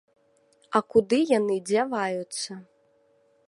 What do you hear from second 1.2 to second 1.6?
яны